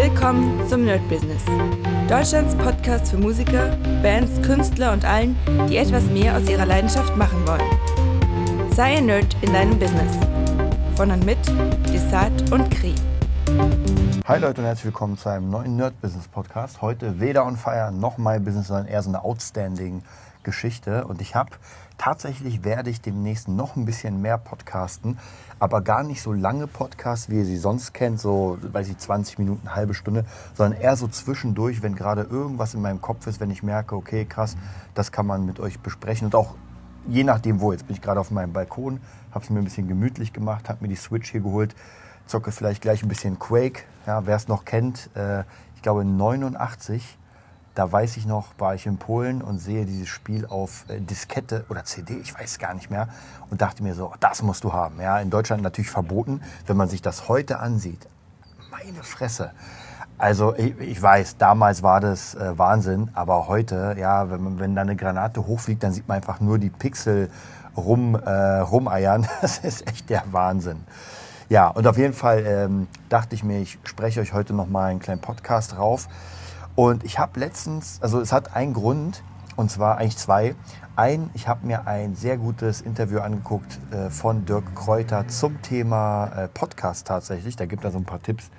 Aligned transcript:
Willkommen 0.00 0.64
zum 0.68 0.84
Nerd 0.84 1.00
Business. 1.08 1.42
Deutschlands 2.08 2.54
Podcast 2.54 3.10
für 3.10 3.18
Musiker, 3.18 3.76
Bands, 4.00 4.40
Künstler 4.42 4.92
und 4.92 5.04
allen, 5.04 5.36
die 5.68 5.76
etwas 5.76 6.04
mehr 6.04 6.36
aus 6.36 6.48
ihrer 6.48 6.66
Leidenschaft 6.66 7.16
machen 7.16 7.44
wollen. 7.44 8.70
Sei 8.70 8.98
ein 8.98 9.06
Nerd 9.06 9.36
in 9.40 9.52
deinem 9.52 9.76
Business. 9.76 10.16
Von 10.94 11.10
und 11.10 11.26
mit 11.26 11.38
Desart 11.92 12.52
und 12.52 12.70
Kri. 12.70 12.94
Hi 14.28 14.38
Leute 14.38 14.60
und 14.60 14.66
herzlich 14.66 14.84
willkommen 14.84 15.16
zu 15.16 15.30
einem 15.30 15.48
neuen 15.48 15.76
Nerd 15.76 16.02
Business 16.02 16.28
Podcast. 16.28 16.82
Heute 16.82 17.18
weder 17.18 17.46
on 17.46 17.56
fire 17.56 17.90
noch 17.90 18.18
My 18.18 18.38
Business, 18.38 18.66
sondern 18.66 18.86
eher 18.86 19.02
so 19.02 19.08
eine 19.08 19.24
outstanding 19.24 20.02
Geschichte. 20.42 21.06
Und 21.06 21.22
ich 21.22 21.34
habe 21.34 21.52
tatsächlich 21.96 22.62
werde 22.62 22.90
ich 22.90 23.00
demnächst 23.00 23.48
noch 23.48 23.74
ein 23.74 23.86
bisschen 23.86 24.20
mehr 24.20 24.36
podcasten, 24.36 25.18
aber 25.58 25.80
gar 25.80 26.02
nicht 26.02 26.20
so 26.20 26.34
lange 26.34 26.66
Podcasts, 26.66 27.30
wie 27.30 27.38
ihr 27.38 27.46
sie 27.46 27.56
sonst 27.56 27.94
kennt, 27.94 28.20
so, 28.20 28.58
weiß 28.60 28.90
ich, 28.90 28.98
20 28.98 29.38
Minuten, 29.38 29.74
halbe 29.74 29.94
Stunde, 29.94 30.26
sondern 30.52 30.78
eher 30.78 30.96
so 30.96 31.08
zwischendurch, 31.08 31.80
wenn 31.80 31.94
gerade 31.94 32.20
irgendwas 32.20 32.74
in 32.74 32.82
meinem 32.82 33.00
Kopf 33.00 33.26
ist, 33.28 33.40
wenn 33.40 33.50
ich 33.50 33.62
merke, 33.62 33.96
okay, 33.96 34.26
krass, 34.26 34.58
das 34.92 35.10
kann 35.10 35.24
man 35.24 35.46
mit 35.46 35.58
euch 35.58 35.80
besprechen 35.80 36.26
und 36.26 36.34
auch 36.34 36.54
je 37.06 37.24
nachdem 37.24 37.62
wo. 37.62 37.72
Jetzt 37.72 37.86
bin 37.86 37.96
ich 37.96 38.02
gerade 38.02 38.20
auf 38.20 38.30
meinem 38.30 38.52
Balkon, 38.52 39.00
habe 39.30 39.42
es 39.42 39.48
mir 39.48 39.58
ein 39.58 39.64
bisschen 39.64 39.88
gemütlich 39.88 40.34
gemacht, 40.34 40.68
habe 40.68 40.82
mir 40.82 40.88
die 40.88 40.96
Switch 40.96 41.30
hier 41.30 41.40
geholt, 41.40 41.74
zocke 42.28 42.52
vielleicht 42.52 42.82
gleich 42.82 43.02
ein 43.02 43.08
bisschen 43.08 43.38
Quake, 43.38 43.82
ja, 44.06 44.26
wer 44.26 44.36
es 44.36 44.48
noch 44.48 44.64
kennt, 44.64 45.10
äh, 45.14 45.40
ich 45.74 45.82
glaube 45.82 46.04
89 46.04 47.18
da 47.78 47.92
weiß 47.92 48.16
ich 48.16 48.26
noch, 48.26 48.46
war 48.58 48.74
ich 48.74 48.86
in 48.86 48.98
Polen 48.98 49.40
und 49.40 49.60
sehe 49.60 49.86
dieses 49.86 50.08
Spiel 50.08 50.46
auf 50.46 50.84
äh, 50.88 50.98
Diskette 50.98 51.64
oder 51.68 51.84
CD, 51.84 52.16
ich 52.16 52.36
weiß 52.36 52.58
gar 52.58 52.74
nicht 52.74 52.90
mehr, 52.90 53.06
und 53.50 53.62
dachte 53.62 53.84
mir 53.84 53.94
so, 53.94 54.12
das 54.18 54.42
musst 54.42 54.64
du 54.64 54.72
haben. 54.72 55.00
Ja, 55.00 55.20
in 55.20 55.30
Deutschland 55.30 55.62
natürlich 55.62 55.88
verboten, 55.88 56.42
wenn 56.66 56.76
man 56.76 56.88
sich 56.88 57.02
das 57.02 57.28
heute 57.28 57.60
ansieht. 57.60 58.08
Meine 58.72 59.04
Fresse. 59.04 59.52
Also 60.18 60.56
ich, 60.56 60.76
ich 60.80 61.00
weiß, 61.00 61.36
damals 61.36 61.84
war 61.84 62.00
das 62.00 62.34
äh, 62.34 62.58
Wahnsinn, 62.58 63.10
aber 63.14 63.46
heute, 63.46 63.94
ja, 63.96 64.28
wenn, 64.28 64.58
wenn 64.58 64.74
da 64.74 64.82
eine 64.82 64.96
Granate 64.96 65.46
hochfliegt, 65.46 65.80
dann 65.84 65.92
sieht 65.92 66.08
man 66.08 66.16
einfach 66.16 66.40
nur 66.40 66.58
die 66.58 66.70
Pixel 66.70 67.30
rum, 67.76 68.16
äh, 68.16 68.28
rumeiern. 68.58 69.28
Das 69.40 69.58
ist 69.58 69.86
echt 69.86 70.10
der 70.10 70.24
Wahnsinn. 70.32 70.84
Ja, 71.50 71.68
und 71.68 71.86
auf 71.86 71.96
jeden 71.96 72.12
Fall 72.12 72.44
ähm, 72.46 72.88
dachte 73.08 73.34
ich 73.34 73.42
mir, 73.42 73.60
ich 73.60 73.78
spreche 73.84 74.20
euch 74.20 74.34
heute 74.34 74.52
noch 74.52 74.68
mal 74.68 74.90
einen 74.90 75.00
kleinen 75.00 75.22
Podcast 75.22 75.72
drauf 75.72 76.06
und 76.74 77.04
ich 77.04 77.18
habe 77.18 77.40
letztens, 77.40 77.98
also 78.02 78.20
es 78.20 78.32
hat 78.32 78.54
einen 78.54 78.74
Grund, 78.74 79.22
und 79.56 79.70
zwar 79.70 79.96
eigentlich 79.96 80.18
zwei. 80.18 80.54
Ein, 80.94 81.30
ich 81.32 81.48
habe 81.48 81.66
mir 81.66 81.86
ein 81.86 82.14
sehr 82.14 82.36
gutes 82.36 82.82
Interview 82.82 83.20
angeguckt 83.20 83.78
äh, 83.90 84.10
von 84.10 84.44
Dirk 84.44 84.76
Kräuter 84.76 85.26
zum 85.26 85.62
Thema 85.62 86.26
äh, 86.36 86.48
Podcast 86.48 87.06
tatsächlich. 87.06 87.56
Da 87.56 87.64
gibt 87.66 87.82
er 87.82 87.92
so 87.92 87.98
ein 87.98 88.04
paar 88.04 88.22
Tipps, 88.22 88.50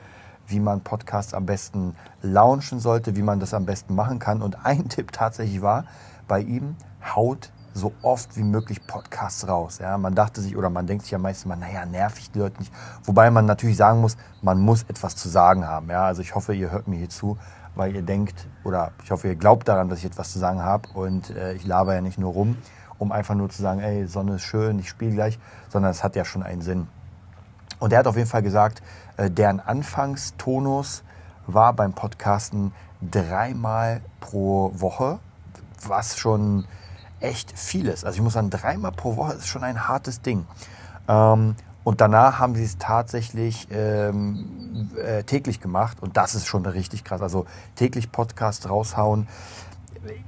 wie 0.48 0.60
man 0.60 0.82
Podcasts 0.82 1.34
am 1.34 1.46
besten 1.46 1.96
launchen 2.22 2.80
sollte, 2.80 3.16
wie 3.16 3.22
man 3.22 3.40
das 3.40 3.54
am 3.54 3.66
besten 3.66 3.94
machen 3.94 4.18
kann. 4.18 4.42
Und 4.42 4.66
ein 4.66 4.90
Tipp 4.90 5.12
tatsächlich 5.12 5.62
war, 5.62 5.86
bei 6.28 6.42
ihm 6.42 6.76
haut 7.16 7.52
so 7.74 7.94
oft 8.02 8.36
wie 8.36 8.44
möglich 8.44 8.86
Podcasts 8.86 9.48
raus. 9.48 9.80
Ja, 9.80 9.98
man 9.98 10.16
dachte 10.16 10.42
sich 10.42 10.58
oder 10.58 10.70
man 10.70 10.88
denkt 10.88 11.04
sich 11.04 11.12
ja 11.12 11.18
meistens 11.18 11.46
mal, 11.46 11.56
naja, 11.56 11.86
nervig 11.86 12.32
die 12.32 12.40
Leute 12.40 12.60
nicht. 12.60 12.74
Wobei 13.04 13.30
man 13.32 13.46
natürlich 13.46 13.78
sagen 13.78 14.02
muss, 14.02 14.18
man 14.42 14.60
muss 14.60 14.84
etwas 14.84 15.16
zu 15.16 15.30
sagen 15.30 15.68
haben. 15.68 15.90
Ja, 15.90 16.06
also 16.06 16.22
ich 16.22 16.36
hoffe, 16.36 16.54
ihr 16.54 16.72
hört 16.72 16.88
mir 16.88 16.98
hier 16.98 17.10
zu 17.10 17.38
weil 17.76 17.96
ihr 17.96 18.02
denkt, 18.02 18.48
oder 18.64 18.92
ich 19.04 19.12
hoffe, 19.12 19.30
ihr 19.30 19.36
glaubt 19.36 19.68
daran, 19.68 19.88
dass 19.88 20.00
ich 20.00 20.06
etwas 20.06 20.34
zu 20.34 20.40
sagen 20.40 20.62
habe 20.62 20.90
und 20.94 21.30
äh, 21.30 21.54
ich 21.54 21.66
laber 21.66 21.96
ja 21.96 22.02
nicht 22.02 22.20
nur 22.20 22.34
rum, 22.34 22.58
um 22.98 23.14
einfach 23.14 23.36
nur 23.36 23.50
zu 23.50 23.62
sagen, 23.62 23.80
ey, 23.80 24.06
Sonne 24.06 24.36
ist 24.36 24.42
schön, 24.42 24.80
ich 24.80 24.90
spiele 24.90 25.14
gleich, 25.14 25.40
sondern 25.70 25.92
es 25.92 26.04
hat 26.04 26.16
ja 26.18 26.26
schon 26.26 26.44
einen 26.44 26.62
Sinn. 26.62 26.88
Und 27.80 27.94
er 27.94 28.00
hat 28.00 28.08
auf 28.08 28.18
jeden 28.18 28.28
Fall 28.28 28.42
gesagt, 28.42 28.82
äh, 29.16 29.32
deren 29.32 29.62
Anfangstonus 29.62 31.04
war 31.48 31.74
beim 31.74 31.94
Podcasten 31.94 32.74
dreimal 33.02 34.02
pro 34.20 34.72
Woche, 34.76 35.20
was 35.88 36.18
schon 36.18 36.66
echt 37.20 37.58
viel 37.58 37.88
ist. 37.88 38.06
Also 38.06 38.18
ich 38.18 38.22
muss 38.22 38.34
sagen, 38.34 38.50
dreimal 38.50 38.92
pro 38.92 39.16
Woche 39.16 39.34
ist 39.34 39.48
schon 39.48 39.64
ein 39.64 39.88
hartes 39.88 40.22
Ding. 40.22 40.46
Ähm, 41.08 41.56
und 41.84 42.02
danach 42.02 42.40
haben 42.40 42.56
sie 42.56 42.64
es 42.64 42.78
tatsächlich 42.78 43.68
ähm, 43.72 44.92
äh, 44.96 45.24
täglich 45.24 45.60
gemacht. 45.60 45.98
Und 46.02 46.18
das 46.18 46.36
ist 46.36 46.46
schon 46.46 46.66
richtig 46.66 47.04
krass. 47.04 47.22
Also 47.22 47.46
täglich 47.76 48.12
Podcast 48.12 48.70
raushauen. 48.70 49.28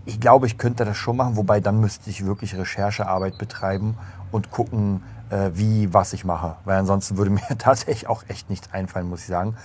Ich 0.05 0.19
glaube, 0.19 0.47
ich 0.47 0.57
könnte 0.57 0.85
das 0.85 0.97
schon 0.97 1.17
machen, 1.17 1.37
wobei 1.37 1.59
dann 1.59 1.79
müsste 1.79 2.09
ich 2.09 2.25
wirklich 2.25 2.55
Recherchearbeit 2.55 3.37
betreiben 3.37 3.97
und 4.31 4.51
gucken, 4.51 5.03
äh, 5.29 5.51
wie, 5.53 5.93
was 5.93 6.13
ich 6.13 6.25
mache. 6.25 6.55
Weil 6.65 6.79
ansonsten 6.79 7.17
würde 7.17 7.31
mir 7.49 7.57
tatsächlich 7.57 8.07
auch 8.07 8.23
echt 8.27 8.49
nichts 8.49 8.71
einfallen, 8.73 9.07
muss 9.09 9.21
ich 9.21 9.27
sagen. 9.27 9.55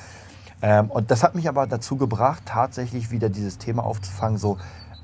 Ähm, 0.63 0.91
und 0.91 1.11
das 1.11 1.23
hat 1.23 1.35
mich 1.35 1.49
aber 1.49 1.67
dazu 1.67 1.97
gebracht, 1.97 2.43
tatsächlich 2.47 3.11
wieder 3.11 3.29
dieses 3.29 3.59
Thema 3.59 3.85
aufzufangen, 3.85 4.39
so 4.39 4.59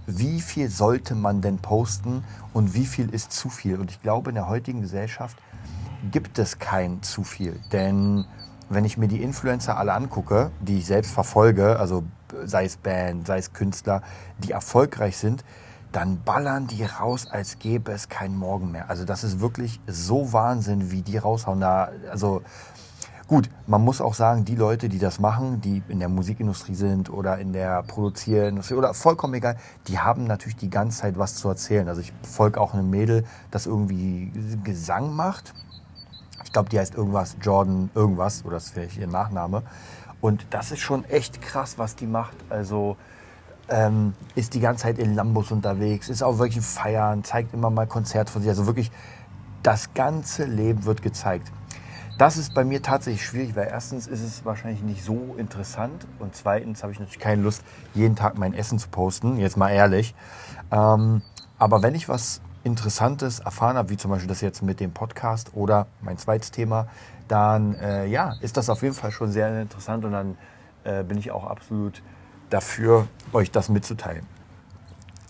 wie 0.07 0.41
viel 0.41 0.69
sollte 0.69 1.15
man 1.15 1.41
denn 1.41 1.59
posten 1.59 2.25
und 2.53 2.75
wie 2.75 2.87
viel 2.87 3.09
ist 3.11 3.33
zu 3.33 3.49
viel. 3.49 3.79
Und 3.79 3.91
ich 3.91 4.03
glaube, 4.03 4.31
in 4.31 4.35
der 4.35 4.49
heutigen 4.49 4.81
Gesellschaft 4.81 5.37
gibt 6.11 6.39
es 6.39 6.59
kein 6.59 7.03
zu 7.03 7.25
viel. 7.25 7.59
Denn 7.73 8.25
wenn 8.69 8.85
ich 8.85 8.97
mir 8.97 9.09
die 9.09 9.23
Influencer 9.23 9.77
alle 9.77 9.93
angucke, 9.93 10.51
die 10.61 10.79
ich 10.79 10.87
selbst 10.87 11.13
verfolge, 11.13 11.79
also 11.79 12.05
sei 12.45 12.65
es 12.65 12.77
Band, 12.77 13.27
sei 13.27 13.39
es 13.39 13.53
Künstler, 13.53 14.03
die 14.39 14.53
erfolgreich 14.53 15.17
sind, 15.17 15.45
dann 15.93 16.23
ballern 16.25 16.67
die 16.67 16.85
raus, 16.85 17.27
als 17.31 17.59
gäbe 17.59 17.93
es 17.93 18.09
keinen 18.09 18.37
Morgen 18.37 18.73
mehr. 18.73 18.89
Also 18.89 19.05
das 19.05 19.25
ist 19.25 19.41
wirklich 19.41 19.79
so 19.87 20.33
Wahnsinn, 20.33 20.91
wie 20.91 21.03
die 21.03 21.19
raushauen. 21.19 21.61
Da, 21.61 21.91
also 22.11 22.43
gut, 23.33 23.49
man 23.67 23.83
muss 23.83 24.01
auch 24.01 24.15
sagen, 24.15 24.45
die 24.45 24.57
Leute, 24.57 24.89
die 24.89 24.99
das 24.99 25.19
machen, 25.19 25.61
die 25.61 25.83
in 25.89 26.01
der 26.01 26.09
Musikindustrie 26.09 26.75
sind 26.75 27.11
oder 27.11 27.39
in 27.39 27.53
der 27.53 27.83
Produzierindustrie 27.83 28.75
oder 28.75 28.93
vollkommen 28.95 29.35
egal, 29.35 29.57
die 29.89 29.99
haben 29.99 30.25
natürlich 30.25 30.57
die 30.57 30.71
ganze 30.71 31.01
Zeit 31.01 31.19
was 31.19 31.35
zu 31.37 31.49
erzählen. 31.49 31.89
Also 31.89 32.01
ich 32.01 32.13
folge 32.23 32.61
auch 32.61 32.75
einem 32.75 32.91
Mädel, 32.91 33.25
das 33.51 33.67
irgendwie 33.67 34.33
Gesang 34.65 35.15
macht 35.15 35.55
ich 36.53 36.55
glaube, 36.55 36.69
die 36.69 36.79
heißt 36.79 36.97
irgendwas, 36.97 37.37
Jordan 37.41 37.89
irgendwas, 37.95 38.45
oder 38.45 38.57
das 38.57 38.65
ist 38.65 38.75
vielleicht 38.75 38.99
ihr 38.99 39.07
Nachname. 39.07 39.63
Und 40.21 40.45
das 40.51 40.71
ist 40.71 40.81
schon 40.81 41.03
echt 41.07 41.41
krass, 41.41 41.79
was 41.79 41.97
die 41.97 42.07
macht. 42.07 42.37
Also 42.51 42.99
ähm, 43.71 44.13
ist 44.35 44.53
die 44.53 44.61
ganze 44.61 44.83
Zeit 44.83 44.99
in 44.99 45.15
Lambos 45.15 45.51
unterwegs, 45.51 46.11
ist 46.11 46.23
auch 46.23 46.39
wirklich 46.39 46.63
Feiern, 46.63 47.25
zeigt 47.25 47.55
immer 47.55 47.71
mal 47.71 47.87
Konzerte 47.87 48.31
von 48.31 48.43
sich. 48.43 48.51
Also 48.51 48.67
wirklich, 48.67 48.91
das 49.63 49.95
ganze 49.95 50.45
Leben 50.45 50.85
wird 50.85 51.01
gezeigt. 51.01 51.51
Das 52.23 52.37
ist 52.37 52.55
bei 52.55 52.63
mir 52.63 52.81
tatsächlich 52.83 53.27
schwierig, 53.27 53.57
weil 53.57 53.67
erstens 53.67 54.07
ist 54.07 54.23
es 54.23 54.45
wahrscheinlich 54.45 54.81
nicht 54.81 55.05
so 55.05 55.35
interessant 55.39 56.07
und 56.21 56.37
zweitens 56.37 56.85
habe 56.85 56.93
ich 56.93 57.01
natürlich 57.01 57.19
keine 57.19 57.43
Lust, 57.43 57.65
jeden 57.95 58.15
Tag 58.15 58.39
mein 58.39 58.55
Essen 58.55 58.79
zu 58.79 58.91
posten, 58.91 59.39
jetzt 59.39 59.57
mal 59.57 59.71
ehrlich. 59.71 60.15
Ähm, 60.71 61.23
aber 61.59 61.83
wenn 61.83 61.97
ich 61.97 62.09
was 62.09 62.41
Interessantes 62.63 63.41
erfahren 63.41 63.77
habe, 63.77 63.91
wie 63.91 63.97
zum 63.97 64.13
Beispiel 64.13 64.29
das 64.29 64.41
jetzt 64.41 64.63
mit 64.63 64.79
dem 64.79 64.93
Podcast 64.93 65.51
oder 65.55 65.89
mein 66.01 66.17
zweites 66.17 66.53
Thema, 66.53 66.87
dann 67.27 67.75
äh, 67.75 68.07
ja, 68.07 68.37
ist 68.41 68.57
das 68.57 68.71
auf 68.71 68.83
jeden 68.83 68.95
Fall 68.95 69.11
schon 69.11 69.33
sehr 69.33 69.61
interessant 69.61 70.05
und 70.05 70.13
dann 70.13 70.39
äh, 70.85 71.03
bin 71.03 71.19
ich 71.19 71.33
auch 71.33 71.45
absolut 71.45 72.05
dafür, 72.51 73.09
euch 73.33 73.51
das 73.51 73.69
mitzuteilen. 73.69 74.29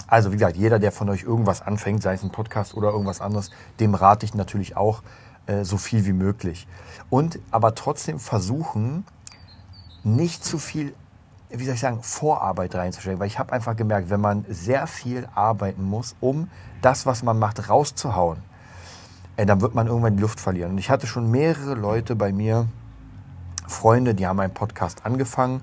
Also 0.09 0.31
wie 0.31 0.37
gesagt, 0.37 0.59
jeder, 0.59 0.79
der 0.79 0.93
von 0.93 1.09
euch 1.09 1.23
irgendwas 1.23 1.63
anfängt, 1.63 2.03
sei 2.03 2.13
es 2.13 2.23
ein 2.23 2.29
Podcast 2.29 2.75
oder 2.75 2.91
irgendwas 2.91 3.23
anderes, 3.23 3.51
dem 3.81 3.95
rate 3.95 4.27
ich 4.27 4.35
natürlich 4.35 4.77
auch 4.77 5.03
äh, 5.47 5.65
so 5.65 5.77
viel 5.77 6.07
wie 6.07 6.13
möglich. 6.13 6.67
Und 7.11 7.39
aber 7.51 7.75
trotzdem 7.75 8.19
versuchen, 8.19 9.05
nicht 10.05 10.45
zu 10.45 10.59
viel 10.59 10.95
wie 11.53 11.65
soll 11.65 11.75
ich 11.75 11.81
sagen, 11.81 12.03
Vorarbeit 12.03 12.75
reinzustellen. 12.75 13.19
Weil 13.19 13.27
ich 13.27 13.39
habe 13.39 13.53
einfach 13.53 13.77
gemerkt, 13.77 14.11
wenn 14.11 14.21
man 14.21 14.45
sehr 14.49 14.87
viel 14.87 15.29
arbeiten 15.35 15.85
muss, 15.85 16.17
um 16.21 16.49
das, 16.81 17.07
was 17.07 17.23
man 17.23 17.39
macht, 17.39 17.69
rauszuhauen, 17.69 18.39
äh, 19.37 19.47
dann 19.47 19.61
wird 19.61 19.75
man 19.75 19.87
irgendwann 19.87 20.17
die 20.17 20.23
Luft 20.23 20.41
verlieren. 20.41 20.73
Und 20.73 20.79
ich 20.79 20.91
hatte 20.91 21.07
schon 21.07 21.31
mehrere 21.31 21.75
Leute 21.75 22.17
bei 22.17 22.33
mir, 22.33 22.67
Freunde, 23.67 24.15
die 24.15 24.27
haben 24.27 24.41
einen 24.41 24.55
Podcast 24.55 25.07
angefangen 25.07 25.63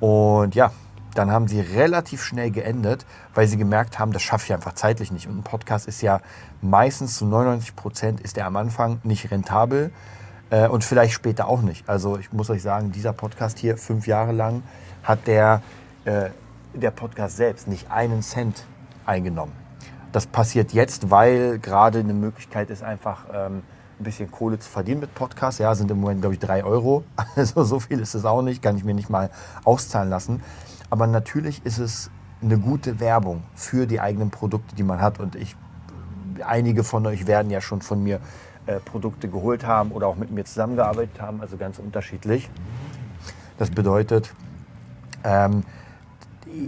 und 0.00 0.54
ja, 0.54 0.72
dann 1.18 1.30
haben 1.30 1.48
sie 1.48 1.60
relativ 1.60 2.22
schnell 2.22 2.50
geendet, 2.50 3.06
weil 3.34 3.46
sie 3.46 3.56
gemerkt 3.56 3.98
haben, 3.98 4.12
das 4.12 4.22
schaffe 4.22 4.44
ich 4.46 4.52
einfach 4.52 4.74
zeitlich 4.74 5.10
nicht. 5.10 5.26
Und 5.26 5.38
ein 5.38 5.42
Podcast 5.42 5.88
ist 5.88 6.02
ja 6.02 6.20
meistens 6.60 7.16
zu 7.16 7.26
99 7.26 7.76
Prozent 7.76 8.20
ist 8.20 8.36
er 8.38 8.46
am 8.46 8.56
Anfang 8.56 9.00
nicht 9.02 9.30
rentabel 9.30 9.90
äh, 10.50 10.68
und 10.68 10.84
vielleicht 10.84 11.14
später 11.14 11.48
auch 11.48 11.62
nicht. 11.62 11.88
Also 11.88 12.18
ich 12.18 12.32
muss 12.32 12.50
euch 12.50 12.62
sagen, 12.62 12.92
dieser 12.92 13.12
Podcast 13.12 13.58
hier 13.58 13.76
fünf 13.76 14.06
Jahre 14.06 14.32
lang 14.32 14.62
hat 15.02 15.26
der, 15.26 15.62
äh, 16.04 16.30
der 16.74 16.90
Podcast 16.90 17.36
selbst 17.36 17.68
nicht 17.68 17.90
einen 17.90 18.22
Cent 18.22 18.64
eingenommen. 19.04 19.52
Das 20.12 20.26
passiert 20.26 20.72
jetzt, 20.72 21.10
weil 21.10 21.58
gerade 21.58 21.98
eine 21.98 22.14
Möglichkeit 22.14 22.70
ist, 22.70 22.82
einfach 22.82 23.26
ähm, 23.32 23.62
ein 23.98 24.04
bisschen 24.04 24.30
Kohle 24.30 24.58
zu 24.58 24.68
verdienen 24.68 25.00
mit 25.00 25.14
Podcasts. 25.14 25.58
Ja, 25.58 25.74
sind 25.74 25.90
im 25.90 26.00
Moment, 26.00 26.20
glaube 26.20 26.34
ich, 26.34 26.40
drei 26.40 26.64
Euro. 26.64 27.04
Also 27.36 27.64
so 27.64 27.80
viel 27.80 28.00
ist 28.00 28.14
es 28.14 28.24
auch 28.24 28.40
nicht, 28.40 28.62
kann 28.62 28.76
ich 28.76 28.84
mir 28.84 28.94
nicht 28.94 29.10
mal 29.10 29.30
auszahlen 29.64 30.08
lassen. 30.08 30.42
Aber 30.90 31.06
natürlich 31.06 31.64
ist 31.64 31.78
es 31.78 32.10
eine 32.42 32.58
gute 32.58 33.00
Werbung 33.00 33.42
für 33.54 33.86
die 33.86 34.00
eigenen 34.00 34.30
Produkte, 34.30 34.74
die 34.74 34.82
man 34.82 35.00
hat. 35.00 35.20
Und 35.20 35.34
ich, 35.36 35.56
einige 36.46 36.84
von 36.84 37.06
euch 37.06 37.26
werden 37.26 37.50
ja 37.50 37.60
schon 37.60 37.82
von 37.82 38.02
mir 38.02 38.20
äh, 38.66 38.80
Produkte 38.80 39.28
geholt 39.28 39.66
haben 39.66 39.92
oder 39.92 40.06
auch 40.06 40.16
mit 40.16 40.30
mir 40.30 40.44
zusammengearbeitet 40.44 41.20
haben, 41.20 41.40
also 41.40 41.56
ganz 41.56 41.78
unterschiedlich. 41.78 42.50
Das 43.58 43.70
bedeutet, 43.70 44.34
Ähm, 45.24 45.64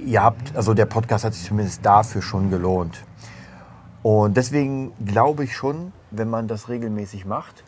ihr 0.04 0.22
habt, 0.22 0.56
also 0.56 0.74
der 0.74 0.86
Podcast 0.86 1.24
hat 1.24 1.34
sich 1.34 1.46
zumindest 1.46 1.86
dafür 1.86 2.22
schon 2.22 2.50
gelohnt. 2.50 3.04
Und 4.02 4.36
deswegen 4.36 4.92
glaube 5.04 5.44
ich 5.44 5.54
schon, 5.54 5.92
wenn 6.10 6.28
man 6.28 6.48
das 6.48 6.68
regelmäßig 6.68 7.24
macht 7.24 7.62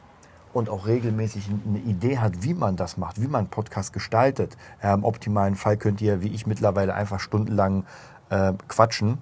und 0.53 0.69
auch 0.69 0.87
regelmäßig 0.87 1.49
eine 1.67 1.79
Idee 1.79 2.19
hat, 2.19 2.43
wie 2.43 2.55
man 2.55 2.77
das 2.77 2.97
macht, 2.97 3.21
wie 3.21 3.29
man 3.29 3.49
Podcast 3.49 3.93
gestaltet. 3.93 4.57
Ja, 4.83 4.95
Im 4.95 5.05
optimalen 5.05 5.55
Fall 5.55 5.77
könnt 5.77 6.01
ihr, 6.01 6.23
wie 6.23 6.29
ich 6.29 6.47
mittlerweile, 6.47 6.95
einfach 6.95 7.21
stundenlang 7.21 7.85
äh, 8.31 8.53
quatschen 8.69 9.19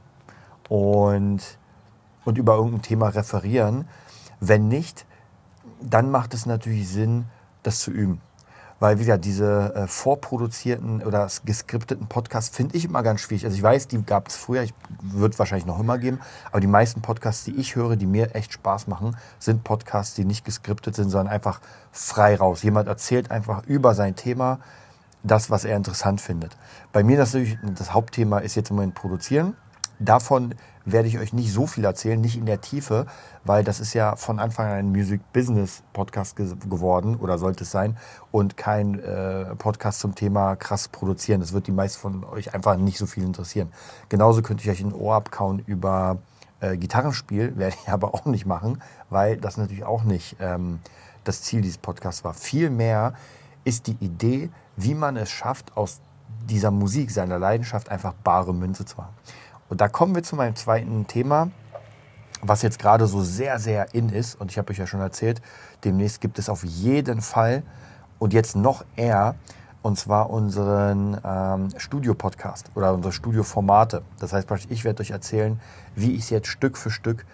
und, 0.69 1.41
und 2.25 2.39
über 2.39 2.57
irgendein 2.57 2.83
Thema 2.83 3.09
referieren. 3.09 3.87
Wenn 4.41 4.69
nicht, 4.69 5.07
dann 5.81 6.11
macht 6.11 6.35
es 6.35 6.47
natürlich 6.47 6.89
Sinn, 6.89 7.27
das 7.63 7.81
zu 7.81 7.91
üben. 7.91 8.21
Weil, 8.81 8.99
wie 8.99 9.05
gesagt, 9.05 9.25
diese 9.25 9.75
äh, 9.75 9.87
vorproduzierten 9.89 11.03
oder 11.03 11.29
geskripteten 11.45 12.07
Podcasts 12.07 12.55
finde 12.55 12.77
ich 12.77 12.85
immer 12.85 13.03
ganz 13.03 13.21
schwierig. 13.21 13.45
Also 13.45 13.57
ich 13.57 13.63
weiß, 13.63 13.89
die 13.89 14.01
gab 14.05 14.29
es 14.29 14.37
früher, 14.37 14.63
ich 14.63 14.73
wird 15.03 15.39
wahrscheinlich 15.39 15.67
noch 15.67 15.81
immer 15.81 15.99
geben, 15.99 16.21
aber 16.51 16.61
die 16.61 16.69
meisten 16.69 17.03
Podcasts, 17.03 17.45
die 17.45 17.57
ich 17.57 17.75
höre, 17.75 17.97
die 17.97 18.07
mir 18.07 18.35
echt 18.37 18.53
Spaß 18.53 18.87
machen, 18.87 19.17
sind 19.41 19.65
Podcasts, 19.65 20.15
die 20.15 20.25
nicht 20.25 20.45
geskriptet 20.45 20.95
sind, 20.95 21.11
sondern 21.11 21.33
einfach 21.33 21.61
frei 21.91 22.37
raus. 22.37 22.63
Jemand 22.63 22.87
erzählt 22.89 23.33
einfach 23.33 23.65
über 23.67 23.95
sein 23.95 24.15
Thema 24.15 24.61
das, 25.25 25.51
was 25.51 25.65
er 25.65 25.77
interessant 25.77 26.21
findet. 26.21 26.57
Bei 26.93 27.03
mir 27.03 27.19
natürlich, 27.19 27.59
das 27.77 27.93
Hauptthema 27.93 28.39
ist 28.39 28.55
jetzt 28.55 28.71
im 28.71 28.77
Moment 28.77 28.95
Produzieren. 28.95 29.57
Davon 29.99 30.55
werde 30.93 31.08
ich 31.08 31.19
euch 31.19 31.32
nicht 31.32 31.52
so 31.52 31.67
viel 31.67 31.85
erzählen, 31.85 32.20
nicht 32.20 32.37
in 32.37 32.46
der 32.46 32.61
Tiefe, 32.61 33.06
weil 33.44 33.64
das 33.64 33.81
ist 33.81 33.94
ja 33.94 34.17
von 34.17 34.38
Anfang 34.38 34.67
an 34.67 34.73
ein 34.73 34.90
Music 34.90 35.20
Business 35.32 35.82
Podcast 35.93 36.37
ge 36.37 36.55
geworden 36.69 37.17
oder 37.17 37.38
sollte 37.38 37.64
es 37.64 37.70
sein 37.70 37.96
und 38.31 38.56
kein 38.56 38.99
äh, 39.00 39.55
Podcast 39.56 40.00
zum 40.00 40.14
Thema 40.14 40.56
krass 40.56 40.88
produzieren. 40.88 41.40
Das 41.40 41.52
wird 41.52 41.67
die 41.67 41.73
meisten 41.73 42.00
von 42.00 42.25
euch 42.25 42.55
einfach 42.55 42.76
nicht 42.76 42.99
so 42.99 43.06
viel 43.06 43.25
interessieren. 43.25 43.73
Genauso 44.08 44.43
könnte 44.43 44.64
ich 44.64 44.70
euch 44.70 44.81
ein 44.81 44.93
Ohr 44.93 45.14
abkauen 45.17 45.62
über 45.67 46.19
äh, 46.61 46.76
Gitarrenspiel, 46.76 47.56
werde 47.56 47.76
ich 47.82 47.88
aber 47.88 48.14
auch 48.14 48.25
nicht 48.25 48.46
machen, 48.46 48.82
weil 49.11 49.37
das 49.37 49.56
natürlich 49.56 49.85
auch 49.85 50.05
nicht 50.05 50.37
ähm, 50.40 50.81
das 51.25 51.43
Ziel 51.43 51.61
dieses 51.61 51.79
Podcasts 51.79 52.25
war. 52.25 52.35
Vielmehr 52.35 53.14
ist 53.64 53.87
die 53.87 53.96
Idee, 54.00 54.50
wie 54.76 54.94
man 54.94 55.17
es 55.17 55.31
schafft, 55.31 55.76
aus 55.76 56.00
dieser 56.49 56.70
Musik, 56.70 57.11
seiner 57.11 57.38
Leidenschaft 57.38 57.90
einfach 57.90 58.12
bare 58.12 58.55
Münze 58.55 58.85
zu 58.85 58.96
haben. 58.99 59.14
Und 59.69 59.81
da 59.81 59.88
kommen 59.88 60.15
wir 60.15 60.23
zu 60.23 60.37
meinem 60.37 60.56
zweiten 60.56 61.06
Thema, 61.06 61.50
was 62.41 62.62
jetzt 62.62 62.79
gerade 62.79 63.06
so 63.06 63.23
sehr, 63.23 63.59
sehr 63.59 63.94
in 63.94 64.09
ist. 64.09 64.41
Und 64.41 64.50
ich 64.50 64.59
habe 64.59 64.70
euch 64.70 64.79
ja 64.79 64.87
schon 64.87 65.00
erzählt, 65.00 65.43
demnächst 65.85 66.20
gibt 66.20 66.38
es 66.38 66.49
auf 66.49 66.65
jeden 66.65 67.20
Fall 67.20 67.62
und 68.19 68.32
jetzt 68.32 68.56
noch 68.56 68.85
eher, 68.97 69.35
und 69.82 69.99
zwar 69.99 70.31
unseren 70.31 71.20
ähm, 71.25 71.69
Studio-Podcast 71.76 72.70
oder 72.75 72.93
unsere 72.93 73.12
Studio-Formate. 73.12 74.03
Das 74.19 74.32
heißt, 74.32 74.49
ich 74.69 74.85
werde 74.85 75.03
euch 75.03 75.11
erzählen, 75.11 75.61
wie 75.94 76.12
ich 76.14 76.23
es 76.23 76.31
jetzt 76.31 76.49
Stück 76.49 76.76
für 76.76 76.91
Stück 76.91 77.26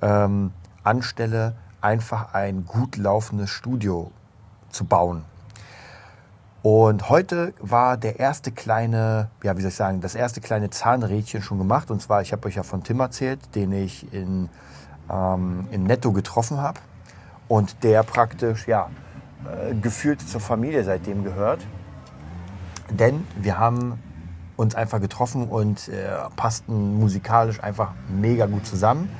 ähm, 0.00 0.52
anstelle, 0.82 1.54
einfach 1.80 2.34
ein 2.34 2.64
gut 2.66 2.96
laufendes 2.96 3.50
Studio 3.50 4.10
zu 4.70 4.84
bauen. 4.84 5.24
Und 6.62 7.08
heute 7.08 7.54
war 7.58 7.96
der 7.96 8.20
erste 8.20 8.52
kleine, 8.52 9.30
ja, 9.42 9.56
wie 9.56 9.62
soll 9.62 9.70
ich 9.70 9.74
sagen, 9.74 10.00
das 10.00 10.14
erste 10.14 10.40
kleine 10.40 10.70
Zahnrädchen 10.70 11.42
schon 11.42 11.58
gemacht. 11.58 11.90
Und 11.90 12.00
zwar, 12.00 12.22
ich 12.22 12.32
habe 12.32 12.46
euch 12.46 12.54
ja 12.54 12.62
von 12.62 12.84
Tim 12.84 13.00
erzählt, 13.00 13.40
den 13.56 13.72
ich 13.72 14.12
in, 14.12 14.48
ähm, 15.10 15.66
in 15.72 15.82
Netto 15.82 16.12
getroffen 16.12 16.58
habe. 16.58 16.78
Und 17.48 17.82
der 17.82 18.04
praktisch, 18.04 18.68
ja, 18.68 18.90
äh, 19.44 19.74
gefühlt 19.74 20.20
zur 20.20 20.40
Familie 20.40 20.84
seitdem 20.84 21.24
gehört. 21.24 21.66
Denn 22.90 23.26
wir 23.36 23.58
haben 23.58 24.00
uns 24.56 24.76
einfach 24.76 25.00
getroffen 25.00 25.48
und 25.48 25.88
äh, 25.88 26.12
passten 26.36 27.00
musikalisch 27.00 27.60
einfach 27.60 27.90
mega 28.08 28.46
gut 28.46 28.66
zusammen. 28.66 29.10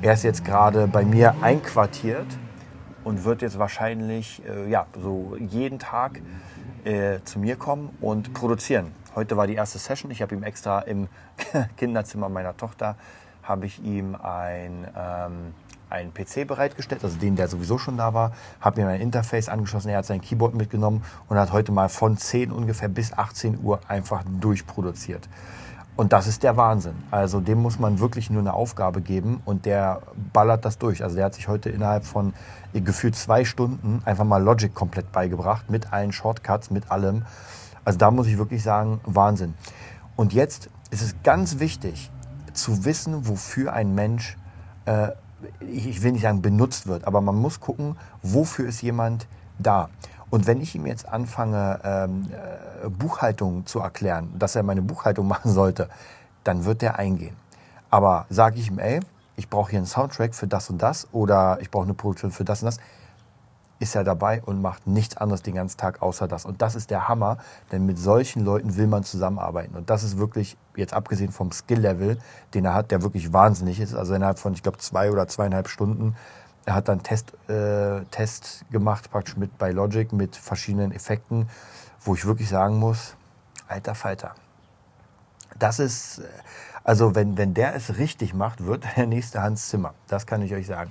Er 0.00 0.12
ist 0.12 0.22
jetzt 0.22 0.44
gerade 0.44 0.86
bei 0.86 1.04
mir 1.04 1.34
einquartiert 1.40 2.26
und 3.02 3.24
wird 3.24 3.42
jetzt 3.42 3.58
wahrscheinlich 3.58 4.42
äh, 4.46 4.70
ja, 4.70 4.86
so 5.00 5.36
jeden 5.38 5.80
Tag 5.80 6.20
äh, 6.84 7.20
zu 7.24 7.38
mir 7.38 7.56
kommen 7.56 7.96
und 8.00 8.34
produzieren. 8.34 8.92
Heute 9.14 9.36
war 9.36 9.46
die 9.46 9.54
erste 9.54 9.78
Session. 9.78 10.10
Ich 10.10 10.22
habe 10.22 10.34
ihm 10.34 10.42
extra 10.42 10.80
im 10.80 11.08
Kinderzimmer 11.76 12.28
meiner 12.28 12.56
Tochter 12.56 12.96
habe 13.44 13.66
ich 13.66 13.82
ihm 13.82 14.16
ein, 14.16 14.86
ähm, 14.96 15.54
einen 15.90 16.12
PC 16.12 16.46
bereitgestellt, 16.46 17.04
also 17.04 17.16
den, 17.18 17.36
der 17.36 17.48
sowieso 17.48 17.78
schon 17.78 17.96
da 17.96 18.14
war, 18.14 18.32
habe 18.60 18.80
ihm 18.80 18.88
ein 18.88 19.00
Interface 19.00 19.48
angeschlossen, 19.48 19.90
er 19.90 19.98
hat 19.98 20.06
sein 20.06 20.20
Keyboard 20.20 20.54
mitgenommen 20.54 21.04
und 21.28 21.38
hat 21.38 21.52
heute 21.52 21.70
mal 21.70 21.88
von 21.88 22.16
10 22.16 22.50
ungefähr 22.50 22.88
bis 22.88 23.12
18 23.12 23.62
Uhr 23.62 23.80
einfach 23.86 24.24
durchproduziert. 24.40 25.28
Und 25.96 26.12
das 26.12 26.26
ist 26.26 26.42
der 26.42 26.56
Wahnsinn. 26.56 26.96
Also 27.12 27.40
dem 27.40 27.62
muss 27.62 27.78
man 27.78 28.00
wirklich 28.00 28.28
nur 28.28 28.40
eine 28.40 28.52
Aufgabe 28.52 29.00
geben 29.00 29.40
und 29.44 29.64
der 29.64 30.02
ballert 30.32 30.64
das 30.64 30.78
durch. 30.78 31.04
Also 31.04 31.14
der 31.14 31.26
hat 31.26 31.34
sich 31.34 31.46
heute 31.46 31.70
innerhalb 31.70 32.04
von 32.04 32.34
gefühlt 32.72 33.14
zwei 33.14 33.44
Stunden 33.44 34.02
einfach 34.04 34.24
mal 34.24 34.42
Logic 34.42 34.74
komplett 34.74 35.12
beigebracht, 35.12 35.70
mit 35.70 35.92
allen 35.92 36.10
Shortcuts, 36.10 36.70
mit 36.70 36.90
allem. 36.90 37.24
Also 37.84 37.98
da 37.98 38.10
muss 38.10 38.26
ich 38.26 38.38
wirklich 38.38 38.62
sagen, 38.62 39.00
Wahnsinn. 39.04 39.54
Und 40.16 40.32
jetzt 40.32 40.68
ist 40.90 41.02
es 41.02 41.14
ganz 41.22 41.60
wichtig 41.60 42.10
zu 42.52 42.84
wissen, 42.84 43.28
wofür 43.28 43.72
ein 43.72 43.94
Mensch, 43.94 44.36
äh, 44.86 45.08
ich 45.60 46.02
will 46.02 46.12
nicht 46.12 46.22
sagen 46.22 46.42
benutzt 46.42 46.86
wird, 46.86 47.06
aber 47.06 47.20
man 47.20 47.36
muss 47.36 47.60
gucken, 47.60 47.96
wofür 48.22 48.66
ist 48.66 48.82
jemand 48.82 49.28
da. 49.58 49.90
Und 50.34 50.48
wenn 50.48 50.60
ich 50.60 50.74
ihm 50.74 50.84
jetzt 50.84 51.08
anfange, 51.08 51.78
ähm, 51.84 52.28
äh, 52.32 52.88
Buchhaltung 52.88 53.66
zu 53.66 53.78
erklären, 53.78 54.32
dass 54.36 54.56
er 54.56 54.64
meine 54.64 54.82
Buchhaltung 54.82 55.28
machen 55.34 55.52
sollte, 55.52 55.88
dann 56.42 56.64
wird 56.64 56.82
er 56.82 56.98
eingehen. 56.98 57.36
Aber 57.88 58.26
sage 58.30 58.58
ich 58.58 58.66
ihm, 58.66 58.80
ey, 58.80 58.98
ich 59.36 59.48
brauche 59.48 59.70
hier 59.70 59.78
einen 59.78 59.86
Soundtrack 59.86 60.34
für 60.34 60.48
das 60.48 60.70
und 60.70 60.82
das 60.82 61.06
oder 61.12 61.58
ich 61.60 61.70
brauche 61.70 61.84
eine 61.84 61.94
Produktion 61.94 62.32
für 62.32 62.42
das 62.42 62.62
und 62.62 62.66
das, 62.66 62.78
ist 63.78 63.94
er 63.94 64.02
dabei 64.02 64.42
und 64.42 64.60
macht 64.60 64.88
nichts 64.88 65.16
anderes 65.16 65.42
den 65.42 65.54
ganzen 65.54 65.78
Tag 65.78 66.02
außer 66.02 66.26
das. 66.26 66.44
Und 66.44 66.62
das 66.62 66.74
ist 66.74 66.90
der 66.90 67.06
Hammer, 67.06 67.38
denn 67.70 67.86
mit 67.86 67.98
solchen 67.98 68.44
Leuten 68.44 68.76
will 68.76 68.88
man 68.88 69.04
zusammenarbeiten. 69.04 69.76
Und 69.76 69.88
das 69.88 70.02
ist 70.02 70.18
wirklich, 70.18 70.56
jetzt 70.74 70.94
abgesehen 70.94 71.30
vom 71.30 71.52
Skill-Level, 71.52 72.18
den 72.54 72.64
er 72.64 72.74
hat, 72.74 72.90
der 72.90 73.02
wirklich 73.02 73.32
wahnsinnig 73.32 73.78
ist. 73.78 73.94
Also 73.94 74.14
innerhalb 74.14 74.40
von, 74.40 74.52
ich 74.52 74.64
glaube, 74.64 74.78
zwei 74.78 75.12
oder 75.12 75.28
zweieinhalb 75.28 75.68
Stunden 75.68 76.16
er 76.66 76.74
hat 76.74 76.88
dann 76.88 77.02
Test, 77.02 77.34
äh, 77.48 78.04
Test 78.10 78.64
gemacht, 78.70 79.10
praktisch 79.10 79.36
mit 79.36 79.58
bei 79.58 79.70
Logic, 79.70 80.12
mit 80.12 80.36
verschiedenen 80.36 80.92
Effekten, 80.92 81.48
wo 82.00 82.14
ich 82.14 82.24
wirklich 82.24 82.48
sagen 82.48 82.78
muss, 82.78 83.16
alter 83.68 83.94
Falter. 83.94 84.34
Das 85.58 85.78
ist, 85.78 86.18
äh, 86.18 86.22
also 86.82 87.14
wenn, 87.14 87.36
wenn 87.36 87.54
der 87.54 87.74
es 87.74 87.98
richtig 87.98 88.34
macht, 88.34 88.64
wird 88.64 88.84
der 88.96 89.06
nächste 89.06 89.42
Hans 89.42 89.68
Zimmer. 89.68 89.94
Das 90.08 90.26
kann 90.26 90.42
ich 90.42 90.54
euch 90.54 90.66
sagen. 90.66 90.90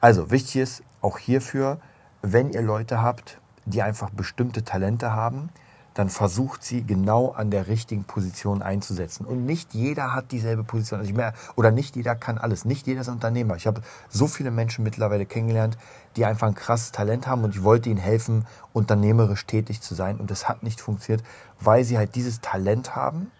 Also 0.00 0.30
wichtig 0.30 0.56
ist 0.56 0.82
auch 1.00 1.18
hierfür, 1.18 1.78
wenn 2.22 2.50
ihr 2.50 2.62
Leute 2.62 3.02
habt, 3.02 3.38
die 3.66 3.82
einfach 3.82 4.10
bestimmte 4.10 4.64
Talente 4.64 5.12
haben, 5.12 5.50
dann 5.94 6.08
versucht 6.08 6.64
sie 6.64 6.82
genau 6.82 7.30
an 7.30 7.50
der 7.50 7.68
richtigen 7.68 8.02
Position 8.02 8.62
einzusetzen. 8.62 9.24
Und 9.24 9.46
nicht 9.46 9.74
jeder 9.74 10.12
hat 10.12 10.32
dieselbe 10.32 10.64
Position. 10.64 10.98
Also 11.00 11.12
mehr, 11.12 11.34
oder 11.54 11.70
nicht 11.70 11.94
jeder 11.94 12.16
kann 12.16 12.36
alles. 12.36 12.64
Nicht 12.64 12.88
jeder 12.88 13.02
ist 13.02 13.08
Unternehmer. 13.08 13.54
Ich 13.54 13.68
habe 13.68 13.80
so 14.08 14.26
viele 14.26 14.50
Menschen 14.50 14.82
mittlerweile 14.82 15.24
kennengelernt, 15.24 15.78
die 16.16 16.24
einfach 16.24 16.48
ein 16.48 16.56
krasses 16.56 16.90
Talent 16.90 17.28
haben 17.28 17.44
und 17.44 17.54
ich 17.54 17.62
wollte 17.62 17.88
ihnen 17.88 17.98
helfen, 17.98 18.44
unternehmerisch 18.72 19.46
tätig 19.46 19.80
zu 19.80 19.94
sein. 19.94 20.18
Und 20.18 20.32
das 20.32 20.48
hat 20.48 20.64
nicht 20.64 20.80
funktioniert, 20.80 21.24
weil 21.60 21.84
sie 21.84 21.96
halt 21.96 22.16
dieses 22.16 22.40
Talent 22.40 22.96
haben, 22.96 23.30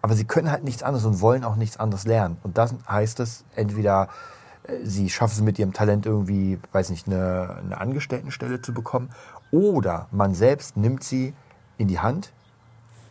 aber 0.00 0.14
sie 0.14 0.24
können 0.24 0.50
halt 0.50 0.64
nichts 0.64 0.82
anderes 0.82 1.04
und 1.04 1.20
wollen 1.20 1.44
auch 1.44 1.56
nichts 1.56 1.76
anderes 1.76 2.06
lernen. 2.06 2.38
Und 2.42 2.56
das 2.56 2.74
heißt 2.88 3.20
es, 3.20 3.44
entweder 3.54 4.08
äh, 4.64 4.78
sie 4.84 5.10
schaffen 5.10 5.34
es 5.34 5.40
mit 5.42 5.58
ihrem 5.58 5.74
Talent 5.74 6.06
irgendwie, 6.06 6.58
weiß 6.72 6.88
nicht, 6.88 7.06
eine, 7.06 7.56
eine 7.62 7.78
Angestelltenstelle 7.78 8.62
zu 8.62 8.72
bekommen, 8.72 9.10
oder 9.50 10.06
man 10.10 10.34
selbst 10.34 10.76
nimmt 10.76 11.04
sie 11.04 11.34
in 11.80 11.88
die 11.88 11.98
Hand 11.98 12.32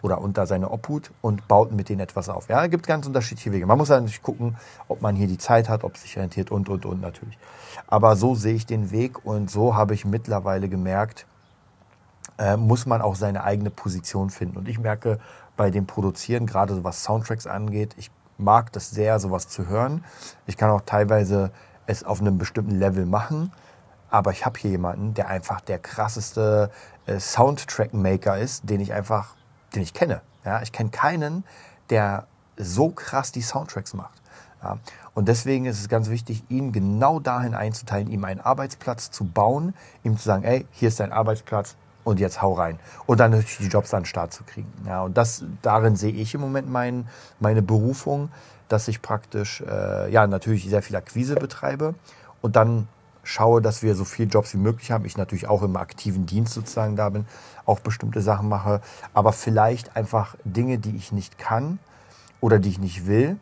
oder 0.01 0.21
unter 0.21 0.45
seine 0.45 0.69
Obhut 0.69 1.11
und 1.21 1.47
baut 1.47 1.71
mit 1.71 1.89
denen 1.89 1.99
etwas 1.99 2.29
auf. 2.29 2.47
Ja, 2.47 2.63
es 2.63 2.71
gibt 2.71 2.87
ganz 2.87 3.05
unterschiedliche 3.05 3.51
Wege. 3.51 3.65
Man 3.65 3.77
muss 3.77 3.89
natürlich 3.89 4.21
gucken, 4.21 4.55
ob 4.87 5.01
man 5.01 5.15
hier 5.15 5.27
die 5.27 5.37
Zeit 5.37 5.67
hat, 5.67 5.83
ob 5.83 5.95
es 5.95 6.03
sich 6.03 6.17
rentiert 6.17 6.51
und, 6.51 6.69
und, 6.69 6.85
und 6.85 7.01
natürlich. 7.01 7.37
Aber 7.87 8.15
so 8.15 8.35
sehe 8.35 8.53
ich 8.53 8.65
den 8.65 8.91
Weg 8.91 9.25
und 9.25 9.49
so 9.51 9.75
habe 9.75 9.93
ich 9.93 10.05
mittlerweile 10.05 10.69
gemerkt, 10.69 11.25
äh, 12.37 12.55
muss 12.55 12.85
man 12.85 13.01
auch 13.01 13.15
seine 13.15 13.43
eigene 13.43 13.71
Position 13.71 14.29
finden. 14.29 14.57
Und 14.57 14.69
ich 14.69 14.79
merke 14.79 15.19
bei 15.57 15.71
dem 15.71 15.85
Produzieren, 15.85 16.45
gerade 16.45 16.81
was 16.83 17.03
Soundtracks 17.03 17.47
angeht, 17.47 17.95
ich 17.97 18.11
mag 18.37 18.71
das 18.71 18.91
sehr, 18.91 19.19
sowas 19.19 19.49
zu 19.49 19.67
hören. 19.67 20.05
Ich 20.45 20.55
kann 20.55 20.69
auch 20.69 20.81
teilweise 20.85 21.51
es 21.87 22.03
auf 22.03 22.21
einem 22.21 22.37
bestimmten 22.37 22.75
Level 22.75 23.05
machen. 23.05 23.51
Aber 24.09 24.31
ich 24.31 24.45
habe 24.45 24.59
hier 24.59 24.71
jemanden, 24.71 25.13
der 25.13 25.27
einfach 25.27 25.61
der 25.61 25.79
krasseste 25.79 26.71
äh, 27.05 27.19
Soundtrack-Maker 27.19 28.37
ist, 28.37 28.69
den 28.69 28.79
ich 28.79 28.93
einfach, 28.93 29.35
den 29.75 29.81
ich 29.81 29.93
kenne. 29.93 30.21
Ja, 30.45 30.61
ich 30.61 30.71
kenne 30.71 30.89
keinen, 30.89 31.43
der 31.89 32.25
so 32.57 32.89
krass 32.89 33.31
die 33.31 33.41
Soundtracks 33.41 33.93
macht. 33.93 34.19
Ja, 34.63 34.77
und 35.13 35.27
deswegen 35.27 35.65
ist 35.65 35.79
es 35.79 35.87
ganz 35.87 36.09
wichtig, 36.09 36.43
ihn 36.49 36.71
genau 36.71 37.19
dahin 37.19 37.53
einzuteilen, 37.53 38.09
ihm 38.09 38.25
einen 38.25 38.41
Arbeitsplatz 38.41 39.09
zu 39.11 39.23
bauen, 39.23 39.73
ihm 40.03 40.17
zu 40.17 40.23
sagen, 40.23 40.43
ey, 40.43 40.67
hier 40.71 40.89
ist 40.89 40.99
dein 40.99 41.13
Arbeitsplatz 41.13 41.75
und 42.03 42.19
jetzt 42.19 42.41
hau 42.41 42.53
rein. 42.53 42.79
Und 43.05 43.19
dann 43.19 43.31
natürlich 43.31 43.57
die 43.57 43.67
Jobs 43.67 43.93
an 43.93 44.01
den 44.01 44.05
Start 44.05 44.33
zu 44.33 44.43
kriegen. 44.43 44.71
Ja, 44.85 45.03
und 45.03 45.17
das, 45.17 45.43
darin 45.61 45.95
sehe 45.95 46.11
ich 46.11 46.33
im 46.33 46.41
Moment 46.41 46.69
mein, 46.69 47.07
meine 47.39 47.61
Berufung, 47.61 48.29
dass 48.67 48.87
ich 48.87 49.01
praktisch, 49.01 49.61
äh, 49.61 50.11
ja, 50.11 50.27
natürlich 50.27 50.69
sehr 50.69 50.81
viel 50.81 50.95
Akquise 50.95 51.35
betreibe 51.35 51.95
und 52.41 52.55
dann 52.55 52.87
schaue, 53.29 53.61
dass 53.61 53.83
wir 53.83 53.95
so 53.95 54.05
viele 54.05 54.27
Jobs 54.27 54.53
wie 54.53 54.57
möglich 54.57 54.91
haben. 54.91 55.05
Ich 55.05 55.15
natürlich 55.15 55.47
auch 55.47 55.61
im 55.61 55.77
aktiven 55.77 56.25
Dienst 56.25 56.53
sozusagen 56.53 56.95
da 56.95 57.09
bin, 57.09 57.25
auch 57.65 57.79
bestimmte 57.79 58.21
Sachen 58.21 58.49
mache, 58.49 58.81
aber 59.13 59.33
vielleicht 59.33 59.95
einfach 59.95 60.35
Dinge, 60.43 60.79
die 60.79 60.95
ich 60.95 61.11
nicht 61.11 61.37
kann 61.37 61.77
oder 62.41 62.57
die 62.57 62.69
ich 62.69 62.79
nicht 62.79 63.05
will, 63.05 63.37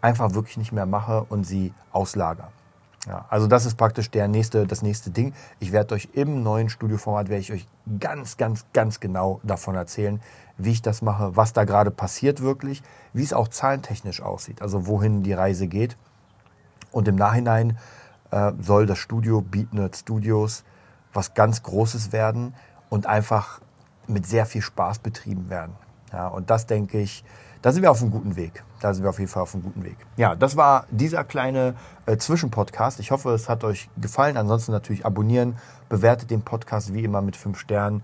einfach 0.00 0.34
wirklich 0.34 0.56
nicht 0.56 0.70
mehr 0.70 0.86
mache 0.86 1.24
und 1.28 1.44
sie 1.44 1.74
auslager. 1.90 2.48
Ja, 3.08 3.26
also 3.28 3.46
das 3.48 3.66
ist 3.66 3.74
praktisch 3.74 4.10
der 4.10 4.28
nächste, 4.28 4.66
das 4.66 4.82
nächste 4.82 5.10
Ding. 5.10 5.34
Ich 5.58 5.72
werde 5.72 5.96
euch 5.96 6.10
im 6.12 6.42
neuen 6.42 6.70
Studioformat 6.70 7.28
werde 7.28 7.40
ich 7.40 7.52
euch 7.52 7.68
ganz, 7.98 8.36
ganz, 8.36 8.64
ganz 8.72 9.00
genau 9.00 9.40
davon 9.42 9.74
erzählen, 9.74 10.22
wie 10.56 10.70
ich 10.70 10.80
das 10.80 11.02
mache, 11.02 11.36
was 11.36 11.52
da 11.52 11.64
gerade 11.64 11.90
passiert 11.90 12.40
wirklich, 12.40 12.82
wie 13.12 13.24
es 13.24 13.32
auch 13.32 13.48
zahlentechnisch 13.48 14.22
aussieht, 14.22 14.62
also 14.62 14.86
wohin 14.86 15.24
die 15.24 15.32
Reise 15.32 15.66
geht. 15.66 15.96
Und 16.92 17.08
im 17.08 17.16
Nachhinein 17.16 17.76
äh, 18.34 18.52
soll 18.60 18.86
das 18.86 18.98
Studio 18.98 19.40
Beatnerd 19.40 19.96
Studios 19.96 20.64
was 21.12 21.34
ganz 21.34 21.62
Großes 21.62 22.12
werden 22.12 22.54
und 22.90 23.06
einfach 23.06 23.60
mit 24.08 24.26
sehr 24.26 24.44
viel 24.44 24.60
Spaß 24.60 24.98
betrieben 24.98 25.48
werden. 25.48 25.74
Ja, 26.12 26.26
und 26.26 26.50
das 26.50 26.66
denke 26.66 26.98
ich, 26.98 27.24
da 27.62 27.72
sind 27.72 27.82
wir 27.82 27.90
auf 27.92 28.02
einem 28.02 28.10
guten 28.10 28.34
Weg. 28.34 28.64
Da 28.80 28.92
sind 28.92 29.04
wir 29.04 29.10
auf 29.10 29.18
jeden 29.18 29.30
Fall 29.30 29.44
auf 29.44 29.54
einem 29.54 29.62
guten 29.62 29.84
Weg. 29.84 29.96
Ja, 30.16 30.34
das 30.34 30.56
war 30.56 30.86
dieser 30.90 31.24
kleine 31.24 31.76
äh, 32.06 32.16
Zwischenpodcast. 32.16 32.98
Ich 33.00 33.12
hoffe, 33.12 33.30
es 33.30 33.48
hat 33.48 33.64
euch 33.64 33.88
gefallen. 33.96 34.36
Ansonsten 34.36 34.72
natürlich 34.72 35.06
abonnieren, 35.06 35.56
bewertet 35.88 36.30
den 36.30 36.42
Podcast 36.42 36.92
wie 36.92 37.04
immer 37.04 37.22
mit 37.22 37.36
fünf 37.36 37.58
Sternen. 37.58 38.02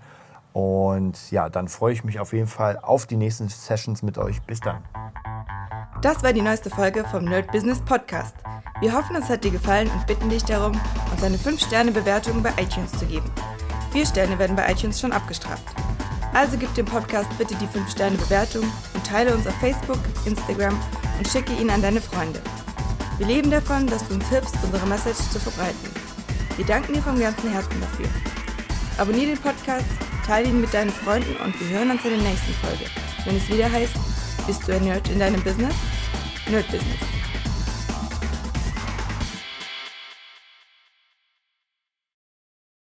Und 0.53 1.29
ja, 1.29 1.49
dann 1.49 1.67
freue 1.67 1.93
ich 1.93 2.03
mich 2.03 2.19
auf 2.19 2.33
jeden 2.33 2.47
Fall 2.47 2.79
auf 2.81 3.05
die 3.05 3.17
nächsten 3.17 3.49
Sessions 3.49 4.01
mit 4.01 4.17
euch. 4.17 4.41
Bis 4.43 4.61
dann. 4.61 4.81
Das 6.01 6.23
war 6.23 6.33
die 6.33 6.41
neueste 6.41 6.71
Folge 6.71 7.05
vom 7.11 7.25
Nerd 7.25 7.51
Business 7.51 7.79
Podcast. 7.79 8.33
Wir 8.79 8.91
hoffen, 8.91 9.15
es 9.15 9.29
hat 9.29 9.43
dir 9.43 9.51
gefallen 9.51 9.87
und 9.91 10.07
bitten 10.07 10.31
dich 10.31 10.43
darum, 10.43 10.71
uns 11.11 11.23
eine 11.23 11.37
5-Sterne-Bewertung 11.37 12.41
bei 12.41 12.49
iTunes 12.59 12.91
zu 12.97 13.05
geben. 13.05 13.29
Vier 13.91 14.07
Sterne 14.07 14.39
werden 14.39 14.55
bei 14.55 14.71
iTunes 14.71 14.99
schon 14.99 15.11
abgestraft. 15.11 15.63
Also 16.33 16.57
gib 16.57 16.73
dem 16.73 16.87
Podcast 16.87 17.29
bitte 17.37 17.53
die 17.53 17.67
5-Sterne-Bewertung 17.67 18.63
und 18.95 19.05
teile 19.05 19.35
uns 19.35 19.45
auf 19.45 19.53
Facebook, 19.57 19.99
Instagram 20.25 20.75
und 21.19 21.27
schicke 21.27 21.53
ihn 21.53 21.69
an 21.69 21.83
deine 21.83 22.01
Freunde. 22.01 22.41
Wir 23.19 23.27
leben 23.27 23.51
davon, 23.51 23.85
dass 23.85 24.07
du 24.07 24.15
uns 24.15 24.27
hilfst, 24.29 24.55
unsere 24.63 24.87
Message 24.87 25.19
zu 25.29 25.39
verbreiten. 25.39 25.91
Wir 26.57 26.65
danken 26.65 26.93
dir 26.93 27.03
vom 27.03 27.19
ganzen 27.19 27.51
Herzen 27.51 27.79
dafür. 27.79 28.07
Abonniere 28.97 29.35
den 29.35 29.37
Podcast, 29.37 29.85
teile 30.25 30.47
ihn 30.47 30.61
mit 30.61 30.73
deinen 30.73 30.89
Freunden 30.89 31.35
und 31.45 31.59
wir 31.59 31.77
hören 31.77 31.91
uns 31.91 32.03
in 32.05 32.09
der 32.09 32.27
nächsten 32.27 32.53
Folge, 32.53 32.85
wenn 33.25 33.37
es 33.37 33.47
wieder 33.47 33.71
heißt, 33.71 34.10
bist 34.47 34.67
du 34.67 34.73
ein 34.73 34.83
Nerd 34.83 35.07
in 35.09 35.19
deinem 35.19 35.41
Business? 35.41 35.75
Nerd 36.49 36.69
Business. 36.71 37.10